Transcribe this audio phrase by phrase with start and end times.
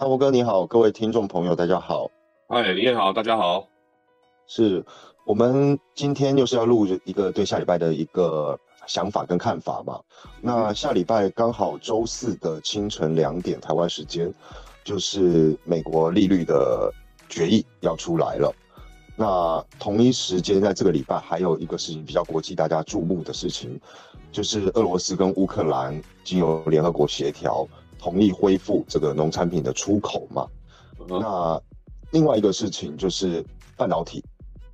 [0.00, 2.10] 大波哥你好，各位听众朋友大家好。
[2.48, 3.68] 嗨，你也好，大家好。
[4.46, 4.82] 是
[5.26, 10.00] 我们今天又是要录一个对下礼拜的一个想法跟看法嘛？
[10.40, 14.32] 那下礼拜刚好周四的清晨两点台湾时间，
[14.82, 16.90] 就是美国利率的
[17.28, 18.50] 决议要出来了。
[19.16, 23.78] 那同一时间在这个礼拜还有一个事情比较国际大家注目的事情，
[24.32, 27.68] 就是俄罗斯跟乌克兰经由联合国协调。
[28.00, 30.46] 同意恢复这个农产品的出口嘛？
[31.06, 31.60] 那
[32.10, 33.44] 另外一个事情就是
[33.76, 34.24] 半导体，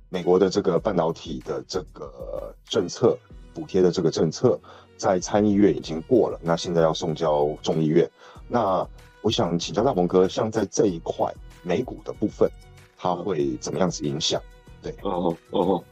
[0.07, 3.17] 美国的这个半导体的这个政策
[3.53, 4.57] 补贴的这个政策，
[4.95, 8.09] 在参议院已经过了，那现在要送交众议院。
[8.47, 8.87] 那
[9.21, 11.29] 我想请教大鹏哥，像在这一块
[11.63, 12.49] 美股的部分，
[12.97, 14.41] 它会怎么样子影响？
[14.81, 15.83] 对，哦哦，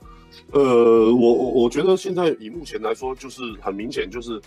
[0.54, 0.62] 呃，
[1.14, 4.42] 我我我觉得现在以目前来说，就是很明显就是。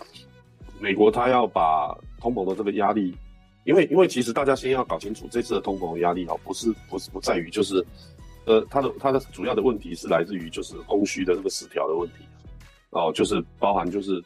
[0.81, 3.15] 美国它要把通膨的这个压力，
[3.63, 7.85] 因为因为其实大家先要搞清楚这次的通膨压力哈，不是不是不在于就是，
[8.45, 12.25] 呃，它的它的主要的问题是来自于就是供需的这个失调的问题，
[12.91, 14.23] 哦，就是包含就是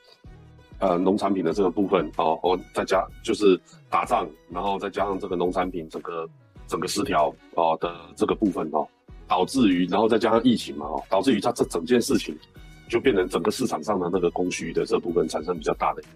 [0.79, 6.27] 呃农产品的这个部分哦，哦再加就是打仗，然后再加上这个农产品整个
[6.67, 8.87] 整个失调哦的这个部分哦，
[9.27, 12.37] 导致于然后再加上疫情嘛哦，导致于它这整件事情
[12.89, 16.11] 就变成整个市场上的那个供需的这部分产生比较大的一个。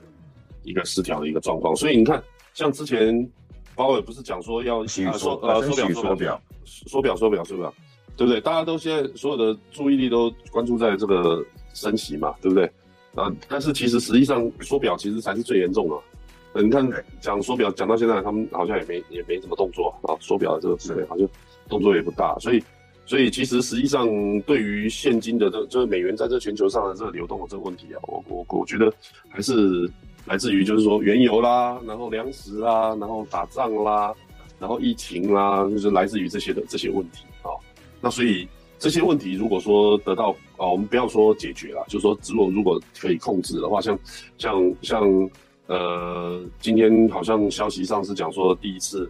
[0.67, 2.21] 一个失调的一个状况，所以你看，
[2.53, 3.25] 像之前
[3.73, 7.73] 鲍尔不是讲说要说呃缩表缩表缩表缩表缩表，
[8.17, 8.41] 对不对？
[8.41, 11.41] 大家都现在所有的注意力都关注在这个
[11.73, 12.69] 升息嘛，对不对？
[13.15, 16.61] 啊，但是其实实际上缩表其实才是最严重的。
[16.61, 16.85] 你看
[17.21, 21.25] 讲缩表讲到现在，他们好像也没也没什么动作啊，缩表的这个之类好像
[21.69, 22.61] 动作也不大，所以
[23.05, 24.05] 所以其实实际上
[24.41, 28.91] 对于现金的这这个美元在这全球上的这个流动的这个问题啊，我我我觉得
[29.29, 29.89] 还是。
[30.27, 34.13] 来自于就是说原油啦，然后粮食啦，然后打仗啦，
[34.59, 37.55] 然后疫情啦，就是来自于这些的这些问题啊。
[38.01, 38.45] 那所以
[38.77, 43.97] 这些问题如果说得到啊，我们不要说解决了，就是说如果如果可以控制的话，像
[44.37, 45.29] 像像
[45.67, 49.09] 呃，今天好像消息上是讲说第一次，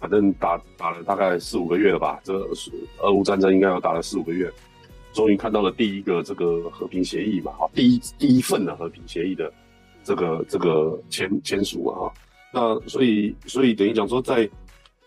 [0.00, 2.34] 反正打打了大概四五个月了吧，这
[2.98, 4.52] 俄乌战争应该要打了四五个月，
[5.12, 9.52] 终于看到了第一个这个和平协议嘛，哈，第一第一份的和平协议的。
[10.06, 12.12] 这个这个签签署啊，
[12.54, 14.48] 那所以所以等于讲说，在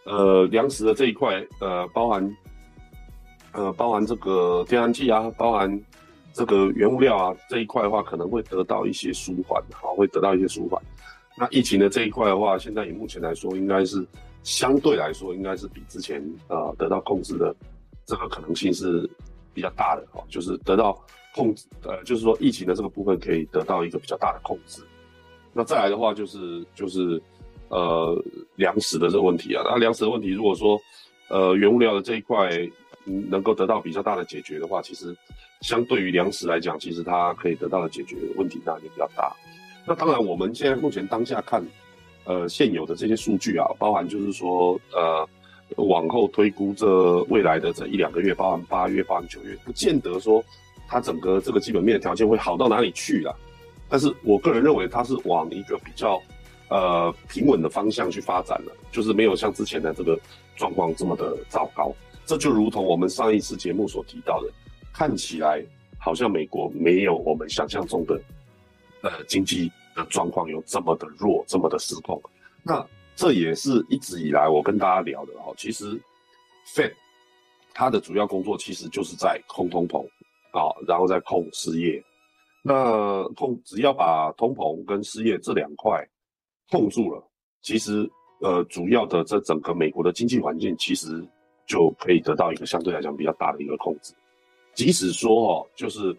[0.03, 2.37] 呃粮食的这一块，呃包含
[3.53, 5.81] 呃包含这个天然气啊，包含
[6.33, 10.81] 这个原物料啊这一块的话，可能会得到一些舒缓，好，会得到一些舒缓。
[11.37, 14.05] 那疫情的这一块的话，现在以目前来说，应该是
[14.43, 17.55] 相对来说，应该是比之前呃得到控制的
[18.05, 19.09] 这个可能性是
[19.53, 21.01] 比较大的哦，就是得到。
[21.35, 24.81] 控制呃，就是说疫情的这个部分可以得到一个比较大的控制。
[25.53, 27.21] 那再来的话，就是就是
[27.69, 28.23] 呃
[28.55, 29.63] 粮食的这个问题啊。
[29.65, 30.79] 那粮食的问题，如果说
[31.29, 32.49] 呃原物料的这一块
[33.05, 35.15] 能够得到比较大的解决的话，其实
[35.61, 39.35] 相对于粮食来讲，其实它可以得到的解决问题当然也比较大。
[39.87, 41.65] 那当然，我们现在目前当下看，
[42.25, 45.27] 呃现有的这些数据啊，包含就是说呃
[45.77, 50.43] 往后推估这未来的这一两个月，包含八月、包含九月，不见得说。
[50.89, 53.33] 它整个这个基本面的条件会好到哪里去了？
[53.87, 56.21] 但是我个人认为它是往一个比较
[56.69, 60.19] 呃平稳的方向去发展了，就是没有像之前的这个
[60.55, 61.93] 状况这么的糟糕。
[62.25, 64.49] 这就如同我们上一次节目所提到的，
[64.93, 65.63] 看起来
[65.99, 68.21] 好像美国没有我们想象中的
[69.01, 72.21] 呃经济的状况有这么的弱，这么的失控。
[72.61, 72.85] 那
[73.15, 75.99] 这也是一直以来我跟大家聊的哈，其实
[76.67, 76.93] Fed
[77.73, 80.05] 它的主要工作其实就是在控通膨。
[80.51, 82.03] 好，然后再控失业，
[82.63, 86.03] 那控只要把通膨跟失业这两块
[86.71, 87.23] 控住了，
[87.61, 88.09] 其实
[88.41, 91.23] 呃主要的这整个美国的经济环境其实
[91.65, 94.13] 就可以得到一个相对来讲比较大的一个控制。
[94.73, 96.15] 即使说哦，就是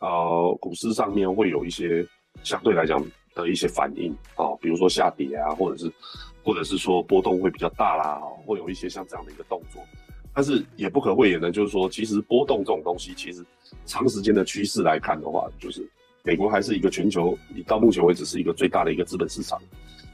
[0.00, 2.06] 呃股市上面会有一些
[2.42, 5.92] 相对来讲的一些反应啊，比如说下跌啊，或者是
[6.42, 9.82] 或者是说波动会比较大啦，会有一些像这样的一个动作。
[10.38, 13.44] 但是也不可讳言的，就是说，其实波动这种东西，其实
[13.84, 15.84] 长时间的趋势来看的话，就是
[16.22, 17.36] 美国还是一个全球，
[17.66, 19.60] 到目前为止是一个最大的一个资本市场，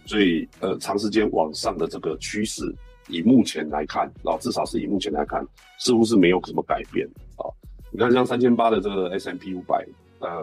[0.06, 2.75] 所以呃，长时间往上的这个趋势，
[3.06, 5.47] 以目前来看，啊，至少是以目前来看，
[5.79, 7.06] 似乎是没有什么改变
[7.37, 7.44] 啊。
[7.91, 9.87] 你看，像三千八的这个 S M P 五百，
[10.21, 10.43] 呃，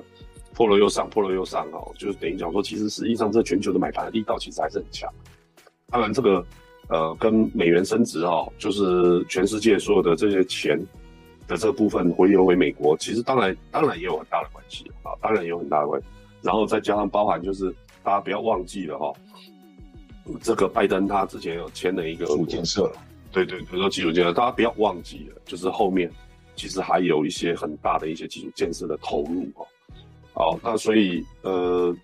[0.54, 5.12] 破了又上，破了又上，哦，就是等于讲说，其实实际上这全球的买盘力道其实还是很强。
[5.88, 6.46] 当然这个。
[6.92, 10.78] 呃，跟美元升值啊，就是全世界所有的这些钱
[11.48, 16.08] 的这部分回流回美国，其实当然当然也有很大的关系啊，当然也有很大的关系。
[16.42, 17.74] 然后再加上包含就是
[18.04, 19.14] 大家不要忘记了哈，
[20.42, 22.92] 这个拜登他之前有签了一个基础建设，
[23.32, 26.12] 对对，比如说基础建设，大家不要忘记了，就是后面
[26.58, 29.66] 其实还有一些很大的一些基础建设的投入哦。
[30.34, 31.96] 好，那所以呃，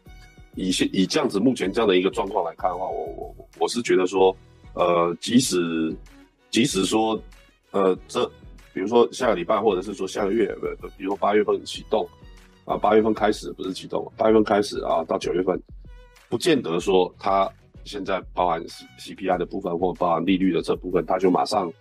[0.56, 4.36] 以现以这样子目前这样的一个状况来看的话，我我我是觉得说，
[4.78, 5.96] 呃，即使
[6.50, 7.20] 即使说
[7.72, 8.26] 呃这
[8.74, 12.08] 比如说下个礼拜或者是说下个月，呃，比如说八月份启动
[12.66, 15.60] 啊，八月份开始不是启动，八月份开始啊，到九月份，
[16.30, 17.50] 不见得说它
[17.84, 21.72] 现在包含 C C P I 的部分或包含利率的这部分，它就马上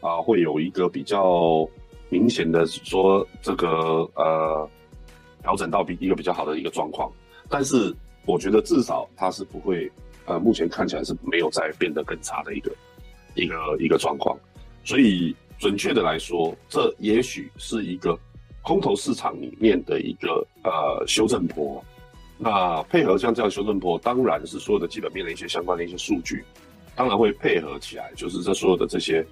[0.00, 1.68] 啊会有一个比较
[2.08, 3.68] 明显的说这个
[4.14, 4.68] 呃。
[5.42, 7.10] 调整到比一个比较好的一个状况，
[7.48, 7.92] 但是
[8.24, 9.90] 我觉得至少它是不会，
[10.26, 12.72] 呃，目前看起来是没有再变得更差的一个
[13.34, 14.38] 一个一个状况，
[14.84, 18.18] 所以准确的来说，这也许是一个
[18.62, 21.82] 空头市场里面的一个呃修正波。
[22.38, 26.44] 那配合像这样修正波，当然是所有的基本面的一些相关的一些数据，
[26.94, 29.26] 当然会配合起来，就是这所有的这些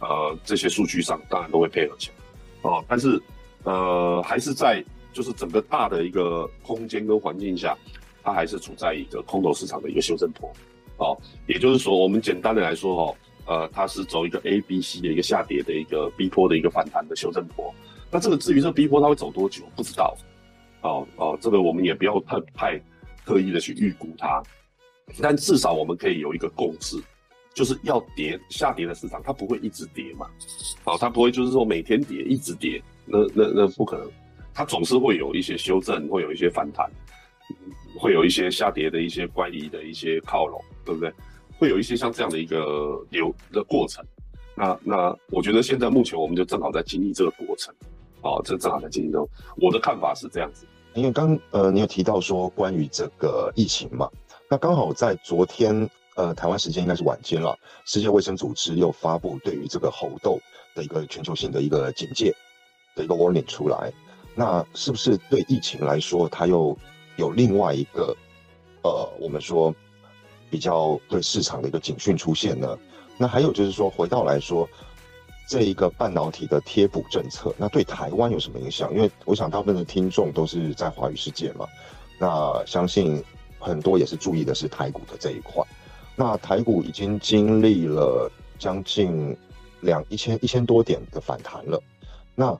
[0.00, 2.84] 呃这些数据上，当然都会配合起来哦。
[2.88, 3.20] 但是
[3.64, 4.84] 呃还是在。
[5.14, 7.76] 就是整个大的一个空间跟环境下，
[8.22, 10.52] 它还是处在一个空头市场的一个修正波，
[10.98, 13.16] 哦，也就是说，我们简单的来说，哦，
[13.46, 17.74] 呃，它是走一个 A、B、C 的一个下跌的一个 B 波的一个反弹的修正波。
[18.10, 20.16] 那这个至于这 B 波它会走多久，不知道，
[20.82, 22.80] 哦哦，这个我们也不要太太
[23.24, 24.42] 刻意的去预估它，
[25.20, 26.96] 但至少我们可以有一个共识，
[27.54, 30.26] 就是要跌下跌的市场，它不会一直跌嘛，
[30.84, 34.10] 哦，它不会就是说每天跌一直跌，那那那不可能。
[34.54, 36.86] 它总是会有一些修正，会有一些反弹，
[37.98, 41.12] 会有一些下跌的一些乖离的一些靠拢，对不对？
[41.58, 44.04] 会有一些像这样的一个流的过程。
[44.54, 47.72] 那那我觉得现在目前我们就正好在经历这个过程，
[48.22, 49.28] 哦，这正好在经历中。
[49.56, 54.10] 我的看法是这样子，因为刚呃你有提到说关于这个疫情嘛，
[54.50, 57.56] 那刚好在昨天呃台湾时间应该是晚间了，
[57.86, 60.38] 世界卫生组织又发布对于这个猴痘
[60.74, 62.34] 的一个全球性的一个警戒
[62.94, 63.92] 的一个 warning 出来。
[64.34, 66.76] 那是不是对疫情来说，它又
[67.16, 68.16] 有另外一个，
[68.82, 69.74] 呃，我们说
[70.50, 72.78] 比较对市场的一个警讯出现呢？
[73.16, 74.68] 那还有就是说，回到来说，
[75.48, 78.92] 这一个半导体的贴补政策，那对台湾有什么影响？
[78.94, 81.66] 因为我想大部分的听众都是在华语世界嘛，
[82.18, 83.22] 那相信
[83.58, 85.64] 很多也是注意的是台股的这一块。
[86.16, 89.36] 那台股已经经历了将近
[89.80, 91.82] 两一千一千多点的反弹了，
[92.34, 92.58] 那。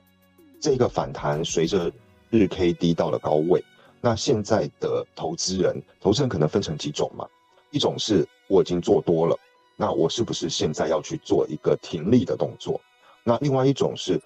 [0.61, 1.91] 这个反弹随着
[2.29, 3.61] 日 K D 到了高位，
[4.05, 7.25] 那现在的投资人，投资人可能分成几种嘛？
[7.71, 9.39] 一种是我已经做多了，
[9.77, 12.81] 那我是不是现在要去做一个停利的动作？
[13.23, 14.19] 那另外一种是，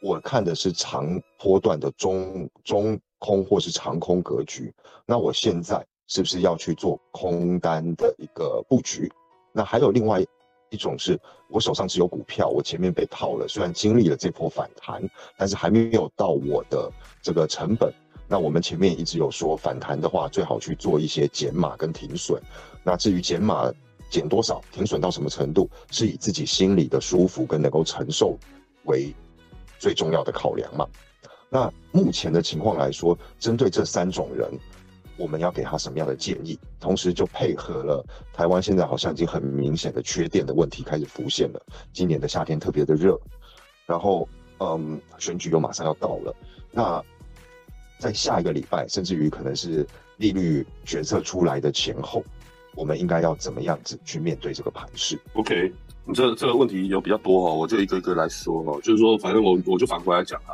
[0.00, 4.72] 我看的是长波段的中中空或是长空格局，
[5.04, 9.12] 那我现在是不是要去做空单的一个布局？
[9.52, 10.24] 那还有另外。
[10.70, 11.16] 一种是
[11.48, 15.00] 我手上只有股票，我前面被套了，虽然经历了这波反弹，
[15.38, 16.90] 但是还没有到我的
[17.22, 17.94] 这个成本。
[18.26, 22.40] 那我们前面一直有说，反弹的话最好去做一些减码跟停损。
[22.82, 23.72] 那至于减码
[24.10, 28.36] 减多少，停损到什么程度，是以自己心里的舒服跟能够承受
[28.84, 29.14] 为
[29.78, 30.86] 最重要的考量嘛？
[31.48, 34.50] 那目前的情况来说，针对这三种人。
[35.16, 36.58] 我们要给他什么样的建议？
[36.80, 41.66] 同时就配合了台湾现在好像已经很明显的缺电的问题开始浮现了。
[41.92, 43.16] 今年的夏天特别的热，
[43.86, 44.28] 然后
[44.58, 46.34] 嗯，选举又马上要到了。
[46.72, 47.00] 那
[48.04, 49.86] 在下一个礼拜，甚至于可能是
[50.18, 52.22] 利率决策出来的前后，
[52.74, 55.72] 我们应该要怎么样子去面对这个盘势？OK，
[56.04, 58.78] 你这这个问题有比较多哦，我就一个一个来说哦。
[58.82, 60.52] 就是说，反正我我就反过来讲啊，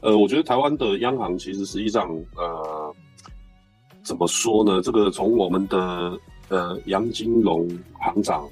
[0.00, 2.94] 呃，我觉得台湾的央行其实实际上呃。
[4.02, 4.80] 怎么说呢？
[4.80, 6.18] 这个从我们的
[6.48, 7.68] 呃杨金龙
[8.00, 8.48] 行长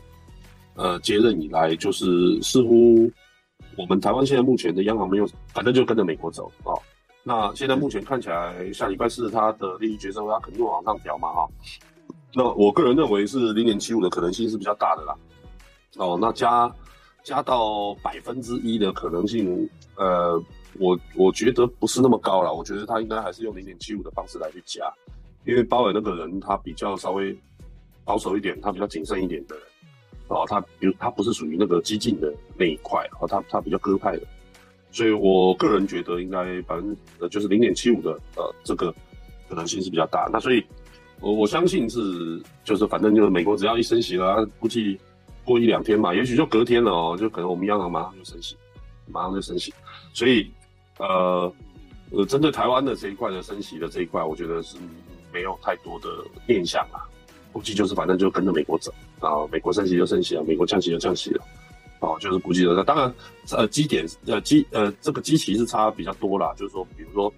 [0.75, 3.11] 呃接任以来，就是似乎
[3.75, 6.77] 我们台湾现在目前的央行没有，反正就跟着美国走啊。
[7.29, 11.47] 那现在目前看起来，下礼拜四它的利率决策，它肯定会往上调嘛哈。
[12.33, 15.15] 那我个人认为是零点七五的可能性是比较大的啦。
[15.99, 16.75] 哦，那加
[17.23, 20.43] 加到百分之一的可能性，呃，
[20.79, 22.51] 我我觉得不是那么高了。
[22.51, 24.91] 我觉得他应该还是用零点七五的方式来去加。
[25.45, 27.39] 因为鲍尔那个人，他比较稍微
[28.07, 29.55] 保守一点，他比较谨慎一点的，
[30.29, 34.23] 哦，他比如他不是属于那个激进的那一块，哦，他他比较鸽派的，
[34.91, 38.95] 所以我个人觉得应该百分呃就是零点七五的呃这个
[39.49, 40.29] 可能性是比较大。
[40.33, 40.65] 那所以，
[41.21, 44.99] 我我相信是就是反正就是美国只要一升息了，估计
[45.45, 48.57] 过一两天嘛，也许就隔天了哦，就可能我们央行马上就升息，
[49.07, 49.73] 马上就升息。
[50.13, 50.51] 所以
[50.99, 51.53] 呃
[52.11, 54.77] 呃针对台湾的这一块的升息的这一块，我觉得是。
[55.31, 56.09] 没有太多的
[56.47, 57.05] 念想啊，
[57.53, 58.91] 估计就是反正就跟着美国走
[59.21, 61.45] 啊，美国升息就升息了，美国降息就降息了，
[62.01, 62.85] 哦，就是估计的。
[62.85, 63.15] 当然，
[63.53, 67.33] 呃，基点呃基呃这个基期是差比较多啦，就是说，比如说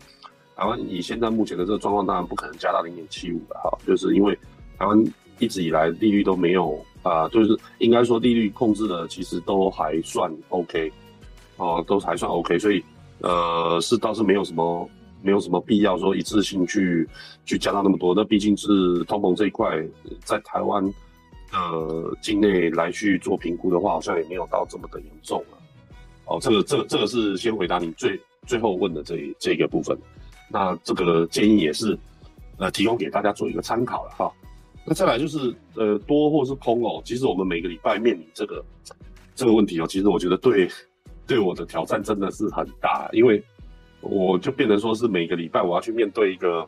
[0.56, 4.38] 台湾以现在目前的这个状况，当然不可能加到零点七五的哈，就是因为
[4.78, 5.04] 台湾
[5.38, 10.92] 一直以来利率都没有啊，就是应该说利率控制的其实都还算 OK，
[11.56, 12.84] 哦，都还算 OK，所以
[13.20, 14.88] 呃是倒是没有什么。
[15.22, 17.06] 没有什么必要说一次性去
[17.44, 19.68] 去加到那么多，那毕竟是通膨这一块，
[20.24, 20.82] 在台湾
[21.52, 25.58] 呃境内来去做评估的话，好像也没有到这么的严重了。
[26.26, 29.98] 哦，这个这个这个是先回答你最最后问的这这个部分。
[30.48, 31.98] 那这个建议也是
[32.58, 34.32] 呃提供给大家做一个参考了哈。
[34.84, 38.64] 那再来就是呃多或是空哦，其实我们每个礼拜面临这个
[39.34, 40.68] 这个问题哦，其实我觉得对
[41.26, 43.42] 对我的挑战真的是很大，因为。
[44.02, 46.66] 我就变成说是每个礼拜我要去面对一个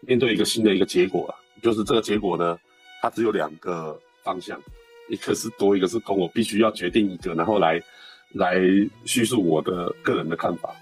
[0.00, 2.58] 面对一个新的一个结果了，就是这个结果呢，
[3.04, 4.58] 它只有两个方向，
[5.10, 7.78] 一个是多，一个是空，我必须要决定一个，然后来
[8.32, 8.56] 来
[9.04, 10.74] 叙述我的个人的看法。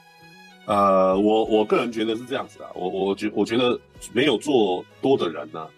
[0.66, 3.76] 呃，我我个人觉得是这样子啊，我我觉我觉得
[4.12, 5.68] 没有做多的人呢，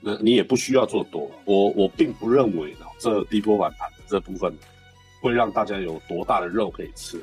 [0.00, 1.30] 那你也不需要做多。
[1.44, 4.52] 我我并不认为呢，这低波反弹这部分
[5.20, 7.20] 会让大家有多大的肉可以吃。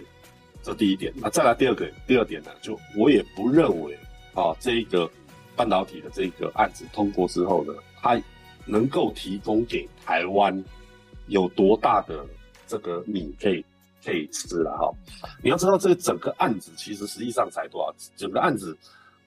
[0.64, 4.00] 这第一点，那再来第二个，第二点呢，就我也不认为
[4.34, 5.12] 啊，这一个
[5.58, 8.18] 半导体的这个案子通过之后呢，它
[8.72, 10.64] 能够提供给台湾
[11.28, 12.26] 有多大的
[12.66, 13.64] 这个米可以
[14.04, 14.90] 可以吃了哈。
[15.44, 17.94] 你要知道，这个整个案子其实实际上才多少？
[18.16, 18.78] 整个案子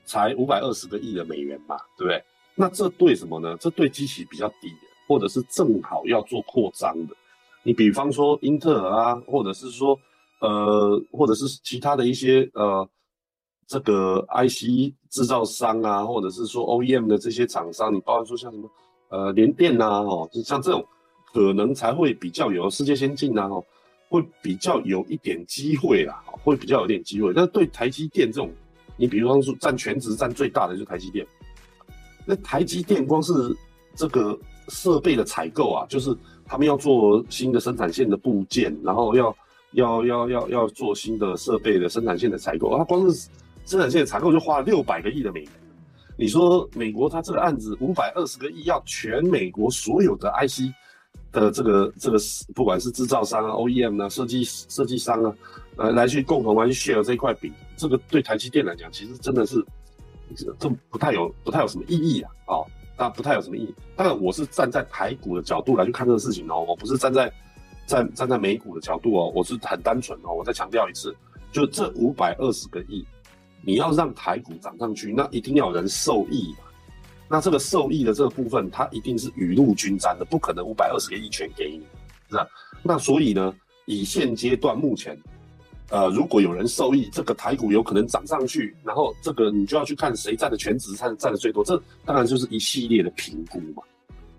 [0.07, 2.25] 才五百二十个亿的美元嘛，对不对？
[2.55, 3.57] 那这对什么呢？
[3.61, 7.15] 这对机器比较低的，或者是正好要做扩张的。
[7.63, 9.99] 你比方说英特尔啊，或者是说。
[10.41, 12.87] 呃，或者是其他的一些呃，
[13.67, 18.69] 这个 IC 制造商啊，或者是说 OEM 的这些厂商，你包括说像什么
[19.09, 20.85] 呃联电呐，哦，就像这种，
[21.33, 23.65] 可能才会比较有世界先进呐，哦，
[24.09, 27.33] 会比较有一点机会啦，会比较有点机会。
[27.35, 28.51] 但是对台积电这种，
[28.97, 31.27] 你比方说占全值占最大的就是台积电，
[32.27, 33.33] 那台积电光是
[33.95, 39.35] 这个设备的采购啊，就是他们要做新的生产线的部件，然后要。
[39.77, 43.29] 要要要要做新的设备的生产线的采购，它光是
[43.67, 45.51] 生产线的采购就花了六百个亿的美元。
[46.17, 50.73] 你说美国它这个案子五百二十个亿，要全美国所有的 IC
[51.33, 52.19] 的这个这个
[52.55, 55.35] 不管是制造商啊、OEM 啊、设计设计商啊，
[55.77, 59.65] 呃，来去共同来去 share 这一块饼，这个对台积电来讲，其实真的是
[60.59, 62.55] 这不太有不太有什么意义啊，啊，
[62.97, 63.75] 那不太有什么意义。
[63.97, 67.33] 当然，我是站在台股的角度来去看这个事情哦，我不是站在。
[67.87, 71.15] 站站在美股的角度哦，我是很单纯哦，我再强调一次，
[71.53, 73.07] 就这五百二十个亿，
[73.67, 76.65] 你要让台股涨上去，那一定要有人受益嘛。
[77.29, 81.85] 那这个受益的这个部分，它一定是雨露均沾的，不可能五百二十个亿全给你，
[82.29, 82.47] 是吧？
[82.83, 83.55] 那所以呢，
[83.87, 85.19] 以现阶段目前，
[85.91, 93.83] 呃，如果有人受益，这个台股有可能涨上去，然后这个你就要去看谁占的全值占占的最多，这当然就是一系列的评估嘛。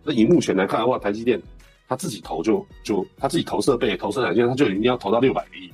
[0.03, 1.41] 那以目前来看的话，台积电。
[1.88, 5.72] 他自己投就就他自己投设备投生产线，他就一定要投到六百个亿。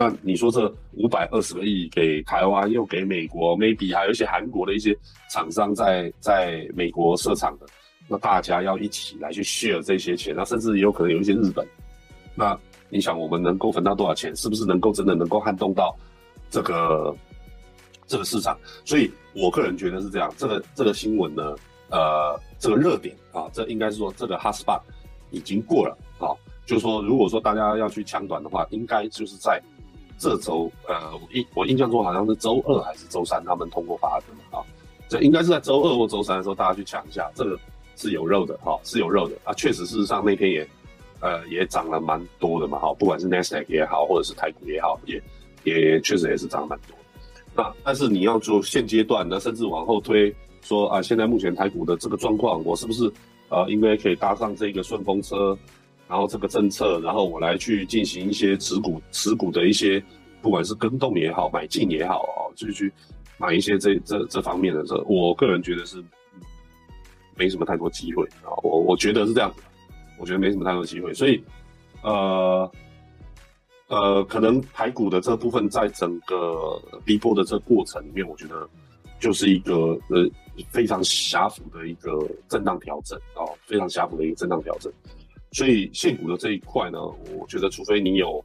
[0.00, 4.96] 那你说这五百二十个亿给台湾，又给美国，maybe 还有一些韩国的一些
[5.28, 7.66] 厂商在在美国设厂的，
[8.08, 11.68] 那大家要一起来去 share 这些钱，那甚至也有可能有一些日本。
[12.34, 14.34] 那你想我们能够分到多少钱？
[14.34, 15.94] 是不是能够真的能够撼动到
[16.48, 17.14] 这个
[18.06, 18.58] 这个市场？
[18.86, 20.32] 所以我个人觉得是这样。
[20.38, 21.54] 这个这个新闻呢，
[21.90, 24.80] 呃，这个热点啊，这应该是说这个 hot spot。
[25.30, 26.32] 已经过了啊，
[26.66, 29.62] 就是说，如果说大家要去抢短的话，应该就是在
[30.20, 34.64] 这周，呃，我印我印象中好像是周二还是周三，他们通过法案的嘛啊，
[35.08, 37.58] 这应该是在周二或周三的时候，大家去抢一下，这个
[37.96, 40.68] 是有肉的哈，是有肉的啊，确实事实上那天也，
[41.20, 45.22] 呃，也涨了蛮多的嘛哈，不管是 n a s d a q 也好，或者是台股也好，也
[45.64, 46.94] 也确实也是涨了蛮多。
[47.54, 53.10] 那但是你要做现阶段呢，甚至往后推，说啊，现在目前台股的这个状况，我是不是？
[53.48, 55.58] 呃，应该可以搭上这个顺风车，
[56.10, 60.02] 然后这个政策，然后我来去进行一些持股、持股的一些，
[60.42, 62.92] 不管是跟动也好，买进也好啊，就去
[63.38, 66.02] 买一些这这这方面的这，我个人觉得是
[67.36, 69.62] 没什么太多机会啊，我我觉得是这样子，
[70.18, 71.40] 我觉得没什么太多机会，所以
[72.02, 72.70] 呃
[73.86, 78.68] 呃，可能排股的这部分在整个逼波的这过程里面，我觉得。
[79.20, 79.74] 就是一个
[80.08, 80.26] 呃
[80.70, 84.90] 非常狭幅的一个震荡调整啊，非常狭幅的一个震荡调整。
[85.52, 88.44] 所以现股的这一块呢，我觉得除非你有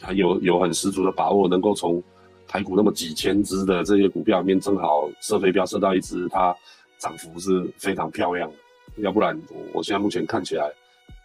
[0.00, 2.02] 还有有很十足的把握，能够从
[2.46, 6.54] 台股那么几千只的这些股票里面，正好射飞镖射到一只，它
[6.98, 8.56] 涨幅是非常漂亮的
[9.02, 10.70] 要不然我我现在目前看起来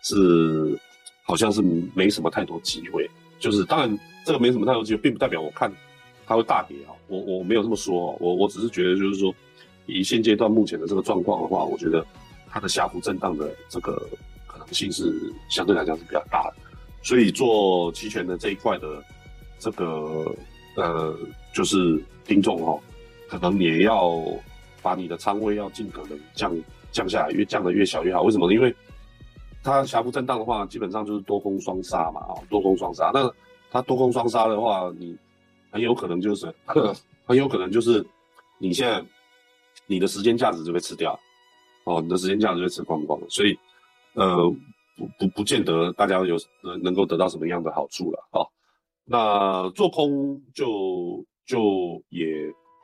[0.03, 0.77] 是
[1.23, 1.61] 好像是
[1.95, 3.09] 没什么太多机会。
[3.39, 5.71] 就是当然这个没什么太多机会，并不代表我看
[6.25, 6.95] 它会大跌啊。
[7.07, 9.35] 我我没有这么说，我我只是觉得就是说，
[9.85, 12.05] 以现阶段目前的这个状况的话，我觉得
[12.47, 14.07] 它的下幅震荡的这个
[14.65, 16.55] 能性是相对来讲是比较大的。
[17.01, 19.03] 所以做期权的这一块的
[19.59, 20.35] 这个
[20.75, 21.15] 呃，
[21.53, 22.79] 就是听众哈，
[23.27, 24.23] 可能也要
[24.81, 26.55] 把你的仓位要尽可能降
[26.91, 28.21] 降下来，越降的越小越好。
[28.21, 28.51] 为什么？
[28.53, 28.73] 因为
[29.61, 33.11] 它狭幅震荡的话，基本上就是多空双杀嘛，啊，多空双杀。
[33.13, 33.31] 那
[33.71, 35.17] 它多空双杀的话，你
[35.71, 36.53] 很有可能就是
[37.25, 38.05] 很有可能就是
[38.57, 39.03] 你现在
[39.87, 41.19] 你的时间价值就被吃掉，
[41.83, 43.27] 哦，你的时间价值被吃光光了。
[43.29, 43.57] 所以
[44.13, 44.55] 呃。
[44.95, 48.45] 不不不见得大家有能能够得到什么样的好处了啊？
[49.05, 52.23] 那做空就就也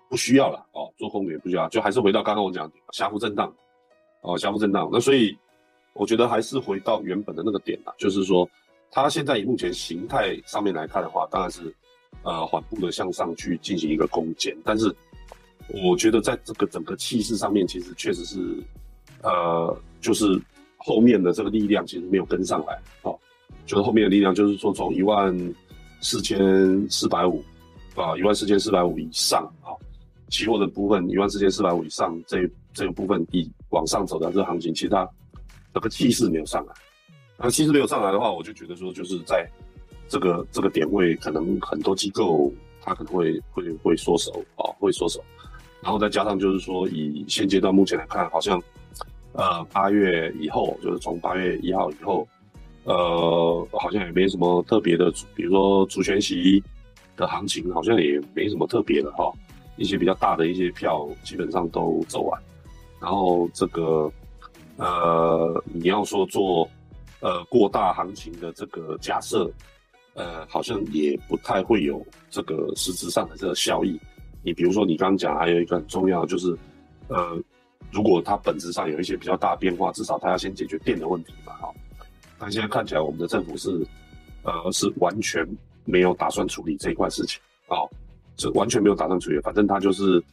[0.10, 3.54] 不需要了哦，做空也不需要，就还是回到刚刚我讲的狭幅震荡
[4.22, 4.90] 哦，狭幅震荡。
[4.92, 5.38] 那所以
[5.94, 8.50] 我觉得还是回到原本的那个点啊，就是说
[8.90, 11.72] 它现在以目前形态上面来看的话，当然是
[12.24, 14.94] 呃缓步的向上去进行一个攻坚，但是
[15.86, 18.64] 我觉得在这个整个气势上面，其实确实是
[19.22, 20.42] 呃就是。
[20.80, 23.14] 后面的这个力量其实没有跟上来，哦，
[23.66, 25.36] 就是后面的力量，就是说从一万
[26.02, 27.44] 四千四百五，
[27.96, 29.76] 啊，一万四千四百五以上，啊，
[30.30, 35.08] 期货的部分一万四千四百五以上，这这个部分以往上走的这个行情，其实它
[35.74, 36.74] 这个气势没有上来，
[37.38, 39.46] 那气势没有上来的话，我就觉得说就是在
[40.08, 45.22] 这个这个点位，可能很多机构它可能会会会缩手，啊，会缩手，
[45.82, 48.64] 然后再加上就是说以现阶段目前来看，好像。
[49.40, 52.28] 呃，八月以后，就是从八月一号以后，
[52.84, 56.62] 呃，好像也没什么特别的，比如说主权息
[57.16, 59.32] 的行情，好像也没什么特别的哈。
[59.78, 62.42] 一些比较大的一些票，基本上都走完。
[63.00, 64.12] 然后这个，
[64.76, 66.70] 呃，你要说做
[67.22, 69.50] 呃过大行情的这个假设，
[70.16, 73.98] 呃，好像也不太会有这个实质上的这个效益。
[74.44, 76.54] 你比如说，你刚刚讲还有一个很重要，就是
[77.08, 77.42] 呃。
[77.92, 81.74] 如果它本质上有一些比较大的变化，至少它要先解决电的问题嘛，哈。
[82.38, 83.86] 但现在看起来，我们的政府是，
[84.44, 85.48] 呃，是完全
[85.86, 87.78] 没有打算处理这一块事情，啊，
[88.38, 89.40] 是完全没有打算处理。
[89.40, 90.24] 反正它就是，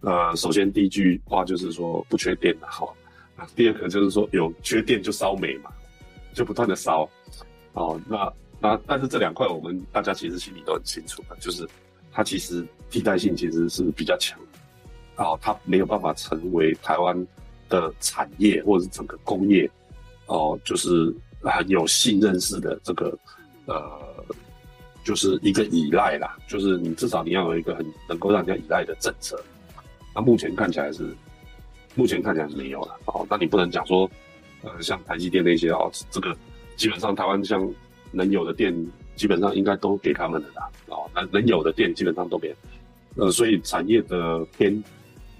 [0.00, 2.86] 呃，首先第一句话就是说不缺电的，哈。
[3.56, 5.70] 第二个就是说有缺电就烧煤嘛，
[6.34, 7.08] 就不断的烧，
[7.72, 11.68] 哦，那那但是这两块我们大家其实心里都很清楚的，就是
[12.12, 14.38] 它其实替代性其实是比较强。
[15.16, 17.26] 哦，它没有办法成为台湾
[17.68, 19.70] 的产业或者是整个工业，
[20.26, 23.16] 哦，就是很有信任式的这个，
[23.66, 24.00] 呃，
[25.04, 29.40] 就是一个依赖啦，就是你至少你要有一个很能够让人家依赖的政策。
[30.14, 31.14] 那目前看起来是，
[31.94, 32.96] 目前看起来是没有了。
[33.06, 34.10] 哦，那你不能讲说，
[34.62, 36.36] 呃，像台积电那些哦，这个
[36.76, 37.72] 基本上台湾像
[38.10, 38.74] 能有的电，
[39.14, 40.68] 基本上应该都给他们的啦。
[40.88, 42.52] 哦，那能有的电基本上都给，
[43.14, 44.82] 呃，所以产业的偏。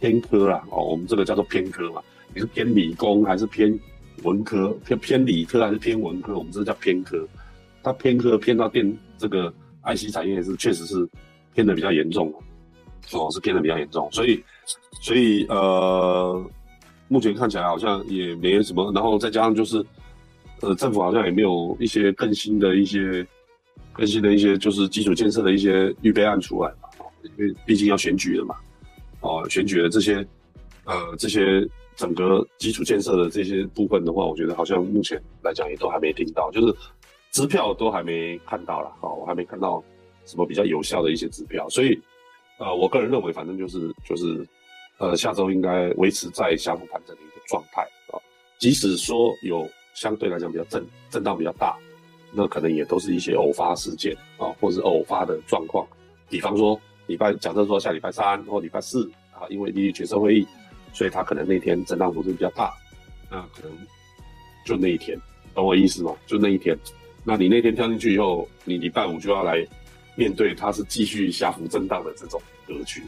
[0.05, 2.03] 偏科啦，哦，我们这个叫做偏科嘛。
[2.35, 3.79] 你是偏理工还是偏
[4.23, 4.69] 文科？
[4.85, 6.37] 偏偏理科还是偏文科？
[6.37, 7.27] 我们这叫偏科。
[7.83, 9.51] 它偏科偏到电这个
[9.83, 11.09] IC 产业是确实是
[11.55, 12.31] 偏的比较严重
[13.13, 14.07] 哦，是偏的比较严重。
[14.13, 14.45] 所以，
[15.01, 16.45] 所以呃，
[17.09, 18.93] 目前看起来好像也没什么。
[18.95, 19.83] 然后再加上就是，
[20.61, 23.27] 呃，政府好像也没有一些更新的一些
[23.95, 26.91] 更新的一些就是基础建设的一些预备案出来嘛。
[27.39, 28.55] 因为毕竟要选举了嘛。
[29.25, 30.17] 哦，选举的这些，
[30.85, 36.75] 呃，这些整个基础建设的这些部分的话，我觉得好像目前来讲也都还没听到，就是
[37.31, 38.93] 支票都还没看到了。
[39.01, 39.83] 哦，我还没看到
[40.27, 41.99] 什么比较有效的一些支票，所以，
[42.59, 44.47] 呃，我个人认为，反正就是就是，
[44.99, 47.81] 呃，下周应该维持在下幅盘整的一个状态
[48.13, 48.21] 啊。
[48.59, 51.79] 即使说有相对来讲比较震震荡比较大，
[52.31, 55.89] 那可能也都是一些偶发事件啊，或是偶发的状况，
[56.29, 56.79] 比方说。
[57.07, 60.47] 礼拜假设说下礼拜三或礼拜四啊，因为利率决策会议，
[60.93, 62.73] 所以它可能那天震荡幅度比较大，
[63.31, 63.73] 那可能
[64.65, 65.19] 就那一天，
[65.55, 66.17] 懂我意思吗？
[66.27, 66.79] 就那一天，
[67.23, 69.67] 那你那天跳进去以后，你礼拜五就要来
[70.15, 73.03] 面对它是继续下幅震荡的这种格局，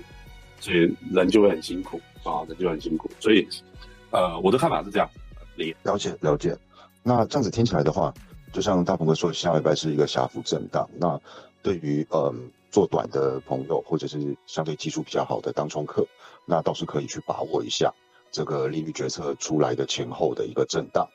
[0.60, 3.10] 所以人就会很辛苦啊，人就很辛苦。
[3.18, 3.48] 所以，
[4.10, 5.08] 呃，我的看法是这样，
[5.54, 6.54] 你了解了解。
[7.02, 8.12] 那这样子听起来的话，
[8.52, 10.86] 就像大鹏哥说，下礼拜是一个下幅震荡。
[10.98, 11.18] 那
[11.62, 12.50] 对于嗯。
[12.70, 16.06] 做短的朋友，或者是相对技术比较好的当冲客，
[16.46, 17.92] 那倒是可以去把握一下
[18.30, 21.08] 这个利率决策出来的前后的一个震荡。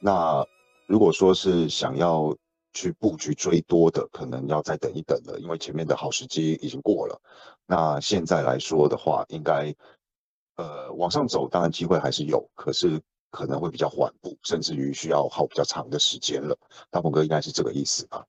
[0.00, 0.46] 那
[0.86, 2.36] 如果说是想要
[2.72, 7.20] 去布局追多的，可能要再等一等了，因为前面的好时机已经过了。
[7.66, 9.74] 那现在来说的话，应该
[10.56, 16.56] 呃往上走，当然机会还是有，可是可能会比较缓步，甚至于需要耗比较长的时间了。
[16.90, 18.24] 大鹏哥应该是这个意思吧？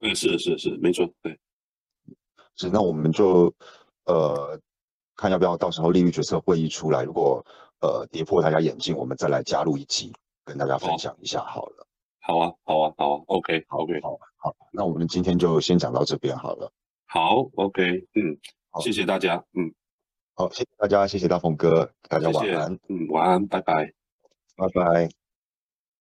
[0.00, 1.38] 嗯，是是是，没错，对，
[2.56, 2.68] 是。
[2.70, 3.52] 那我们就
[4.06, 4.58] 呃
[5.16, 7.44] 看要不要到时候利率决策会议出来，如果
[7.80, 10.12] 呃跌破大家眼镜，我们再来加入一集
[10.44, 11.86] 跟大家分享一下好了。
[12.20, 14.54] 好啊，好啊，好啊，OK，好，OK，好，好。
[14.72, 16.70] 那我们今天就先讲到这边好了。
[17.06, 18.38] 好，OK，嗯，
[18.80, 19.74] 谢谢大家，嗯，
[20.34, 23.92] 好，谢谢大家，谢谢大鹏哥，大家晚安，嗯，晚安，拜拜，
[24.56, 25.21] 拜拜。